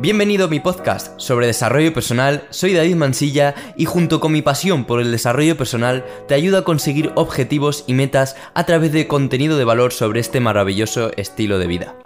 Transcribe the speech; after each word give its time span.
Bienvenido 0.00 0.46
a 0.46 0.48
mi 0.48 0.60
podcast 0.60 1.12
sobre 1.20 1.46
desarrollo 1.46 1.92
personal, 1.92 2.46
soy 2.48 2.72
David 2.72 2.96
Mansilla 2.96 3.54
y 3.76 3.84
junto 3.84 4.18
con 4.18 4.32
mi 4.32 4.40
pasión 4.40 4.86
por 4.86 4.98
el 5.02 5.12
desarrollo 5.12 5.58
personal 5.58 6.06
te 6.26 6.32
ayudo 6.32 6.56
a 6.56 6.64
conseguir 6.64 7.12
objetivos 7.16 7.84
y 7.86 7.92
metas 7.92 8.34
a 8.54 8.64
través 8.64 8.92
de 8.92 9.06
contenido 9.06 9.58
de 9.58 9.64
valor 9.66 9.92
sobre 9.92 10.20
este 10.20 10.40
maravilloso 10.40 11.10
estilo 11.18 11.58
de 11.58 11.66
vida. 11.66 11.96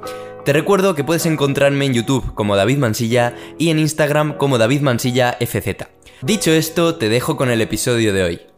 Te 0.44 0.52
recuerdo 0.52 0.96
que 0.96 1.04
puedes 1.04 1.24
encontrarme 1.24 1.84
en 1.84 1.94
YouTube 1.94 2.34
como 2.34 2.56
David 2.56 2.78
Mansilla 2.78 3.36
y 3.60 3.70
en 3.70 3.78
Instagram 3.78 4.38
como 4.38 4.58
David 4.58 4.80
Mansilla 4.80 5.36
FZ. 5.38 5.86
Dicho 6.20 6.50
esto, 6.50 6.96
te 6.96 7.08
dejo 7.08 7.36
con 7.36 7.48
el 7.48 7.60
episodio 7.60 8.12
de 8.12 8.24
hoy. 8.24 8.53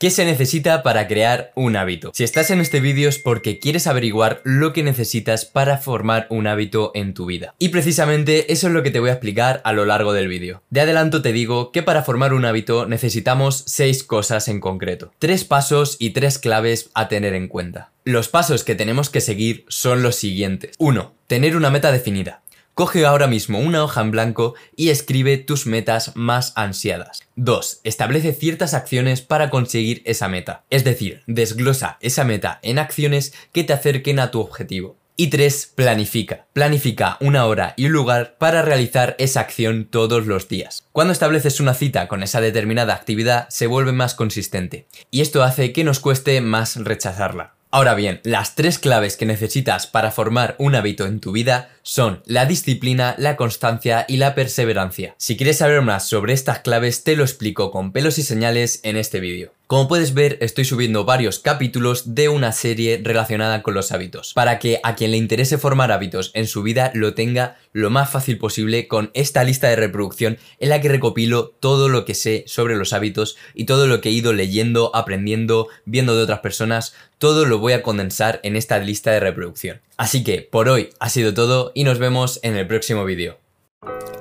¿Qué 0.00 0.08
se 0.08 0.24
necesita 0.24 0.82
para 0.82 1.06
crear 1.06 1.52
un 1.54 1.76
hábito? 1.76 2.10
Si 2.14 2.24
estás 2.24 2.50
en 2.50 2.62
este 2.62 2.80
vídeo 2.80 3.06
es 3.10 3.18
porque 3.18 3.58
quieres 3.58 3.86
averiguar 3.86 4.40
lo 4.44 4.72
que 4.72 4.82
necesitas 4.82 5.44
para 5.44 5.76
formar 5.76 6.26
un 6.30 6.46
hábito 6.46 6.90
en 6.94 7.12
tu 7.12 7.26
vida. 7.26 7.54
Y 7.58 7.68
precisamente 7.68 8.50
eso 8.50 8.68
es 8.68 8.72
lo 8.72 8.82
que 8.82 8.90
te 8.90 8.98
voy 8.98 9.10
a 9.10 9.12
explicar 9.12 9.60
a 9.62 9.74
lo 9.74 9.84
largo 9.84 10.14
del 10.14 10.26
vídeo. 10.26 10.62
De 10.70 10.80
adelanto 10.80 11.20
te 11.20 11.34
digo 11.34 11.70
que 11.70 11.82
para 11.82 12.02
formar 12.02 12.32
un 12.32 12.46
hábito 12.46 12.86
necesitamos 12.86 13.62
seis 13.66 14.02
cosas 14.02 14.48
en 14.48 14.60
concreto. 14.60 15.12
Tres 15.18 15.44
pasos 15.44 15.98
y 15.98 16.10
tres 16.10 16.38
claves 16.38 16.88
a 16.94 17.08
tener 17.08 17.34
en 17.34 17.46
cuenta. 17.46 17.90
Los 18.04 18.28
pasos 18.28 18.64
que 18.64 18.74
tenemos 18.74 19.10
que 19.10 19.20
seguir 19.20 19.66
son 19.68 20.02
los 20.02 20.16
siguientes. 20.16 20.76
1. 20.78 21.12
Tener 21.26 21.56
una 21.56 21.68
meta 21.68 21.92
definida. 21.92 22.40
Coge 22.80 23.04
ahora 23.04 23.26
mismo 23.26 23.58
una 23.58 23.84
hoja 23.84 24.00
en 24.00 24.10
blanco 24.10 24.54
y 24.74 24.88
escribe 24.88 25.36
tus 25.36 25.66
metas 25.66 26.12
más 26.14 26.54
ansiadas. 26.56 27.20
2. 27.36 27.82
Establece 27.84 28.32
ciertas 28.32 28.72
acciones 28.72 29.20
para 29.20 29.50
conseguir 29.50 30.00
esa 30.06 30.28
meta. 30.28 30.64
Es 30.70 30.82
decir, 30.82 31.22
desglosa 31.26 31.98
esa 32.00 32.24
meta 32.24 32.58
en 32.62 32.78
acciones 32.78 33.34
que 33.52 33.64
te 33.64 33.74
acerquen 33.74 34.18
a 34.18 34.30
tu 34.30 34.40
objetivo. 34.40 34.96
Y 35.14 35.26
3. 35.26 35.72
Planifica. 35.74 36.46
Planifica 36.54 37.18
una 37.20 37.44
hora 37.44 37.74
y 37.76 37.84
un 37.84 37.92
lugar 37.92 38.36
para 38.38 38.62
realizar 38.62 39.14
esa 39.18 39.40
acción 39.40 39.84
todos 39.84 40.26
los 40.26 40.48
días. 40.48 40.86
Cuando 40.92 41.12
estableces 41.12 41.60
una 41.60 41.74
cita 41.74 42.08
con 42.08 42.22
esa 42.22 42.40
determinada 42.40 42.94
actividad 42.94 43.46
se 43.50 43.66
vuelve 43.66 43.92
más 43.92 44.14
consistente. 44.14 44.86
Y 45.10 45.20
esto 45.20 45.42
hace 45.42 45.74
que 45.74 45.84
nos 45.84 46.00
cueste 46.00 46.40
más 46.40 46.76
rechazarla. 46.76 47.59
Ahora 47.72 47.94
bien, 47.94 48.20
las 48.24 48.56
tres 48.56 48.80
claves 48.80 49.16
que 49.16 49.26
necesitas 49.26 49.86
para 49.86 50.10
formar 50.10 50.56
un 50.58 50.74
hábito 50.74 51.06
en 51.06 51.20
tu 51.20 51.30
vida 51.30 51.70
son 51.82 52.20
la 52.26 52.44
disciplina, 52.44 53.14
la 53.16 53.36
constancia 53.36 54.04
y 54.08 54.16
la 54.16 54.34
perseverancia. 54.34 55.14
Si 55.18 55.36
quieres 55.36 55.58
saber 55.58 55.80
más 55.80 56.08
sobre 56.08 56.32
estas 56.32 56.58
claves 56.60 57.04
te 57.04 57.14
lo 57.14 57.22
explico 57.22 57.70
con 57.70 57.92
pelos 57.92 58.18
y 58.18 58.24
señales 58.24 58.80
en 58.82 58.96
este 58.96 59.20
vídeo. 59.20 59.52
Como 59.70 59.86
puedes 59.86 60.14
ver, 60.14 60.36
estoy 60.40 60.64
subiendo 60.64 61.04
varios 61.04 61.38
capítulos 61.38 62.16
de 62.16 62.28
una 62.28 62.50
serie 62.50 63.00
relacionada 63.04 63.62
con 63.62 63.72
los 63.72 63.92
hábitos, 63.92 64.34
para 64.34 64.58
que 64.58 64.80
a 64.82 64.96
quien 64.96 65.12
le 65.12 65.16
interese 65.16 65.58
formar 65.58 65.92
hábitos 65.92 66.32
en 66.34 66.48
su 66.48 66.64
vida 66.64 66.90
lo 66.92 67.14
tenga 67.14 67.56
lo 67.72 67.88
más 67.88 68.10
fácil 68.10 68.36
posible 68.36 68.88
con 68.88 69.12
esta 69.14 69.44
lista 69.44 69.68
de 69.68 69.76
reproducción 69.76 70.38
en 70.58 70.70
la 70.70 70.80
que 70.80 70.88
recopilo 70.88 71.54
todo 71.60 71.88
lo 71.88 72.04
que 72.04 72.16
sé 72.16 72.42
sobre 72.48 72.74
los 72.74 72.92
hábitos 72.92 73.36
y 73.54 73.66
todo 73.66 73.86
lo 73.86 74.00
que 74.00 74.08
he 74.08 74.12
ido 74.12 74.32
leyendo, 74.32 74.90
aprendiendo, 74.92 75.68
viendo 75.84 76.16
de 76.16 76.24
otras 76.24 76.40
personas, 76.40 76.92
todo 77.18 77.44
lo 77.44 77.60
voy 77.60 77.74
a 77.74 77.84
condensar 77.84 78.40
en 78.42 78.56
esta 78.56 78.76
lista 78.80 79.12
de 79.12 79.20
reproducción. 79.20 79.80
Así 79.96 80.24
que 80.24 80.42
por 80.42 80.68
hoy 80.68 80.90
ha 80.98 81.10
sido 81.10 81.32
todo 81.32 81.70
y 81.76 81.84
nos 81.84 82.00
vemos 82.00 82.40
en 82.42 82.56
el 82.56 82.66
próximo 82.66 83.04
vídeo. 83.04 83.38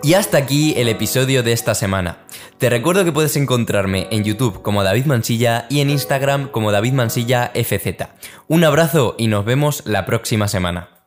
Y 0.02 0.14
hasta 0.14 0.38
aquí 0.38 0.74
el 0.78 0.88
episodio 0.88 1.44
de 1.44 1.52
esta 1.52 1.76
semana. 1.76 2.20
Te 2.58 2.70
recuerdo 2.70 3.04
que 3.04 3.12
puedes 3.12 3.36
encontrarme 3.36 4.08
en 4.12 4.24
YouTube 4.24 4.62
como 4.62 4.84
David 4.84 5.06
Mansilla 5.06 5.66
y 5.70 5.82
en 5.82 5.90
Instagram 5.90 6.50
como 6.50 6.72
David 6.72 6.94
Mansilla 6.94 7.52
FZ. 7.54 8.08
Un 8.48 8.64
abrazo 8.64 9.16
y 9.18 9.28
nos 9.28 9.44
vemos 9.44 9.84
la 9.86 10.06
próxima 10.06 10.48
semana. 10.48 10.99